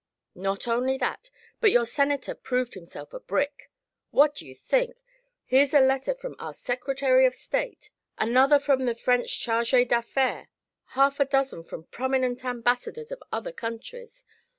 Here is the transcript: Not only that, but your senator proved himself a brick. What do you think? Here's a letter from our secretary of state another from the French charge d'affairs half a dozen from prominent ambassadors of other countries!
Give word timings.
Not 0.33 0.67
only 0.67 0.97
that, 0.97 1.29
but 1.59 1.69
your 1.69 1.85
senator 1.85 2.33
proved 2.33 2.73
himself 2.73 3.13
a 3.13 3.19
brick. 3.19 3.69
What 4.09 4.33
do 4.33 4.47
you 4.47 4.55
think? 4.55 4.97
Here's 5.45 5.75
a 5.75 5.79
letter 5.79 6.15
from 6.15 6.35
our 6.39 6.55
secretary 6.55 7.27
of 7.27 7.35
state 7.35 7.91
another 8.17 8.57
from 8.57 8.85
the 8.85 8.95
French 8.95 9.39
charge 9.39 9.69
d'affairs 9.89 10.47
half 10.97 11.19
a 11.19 11.25
dozen 11.25 11.63
from 11.65 11.83
prominent 11.83 12.43
ambassadors 12.43 13.11
of 13.11 13.21
other 13.31 13.51
countries! 13.51 14.25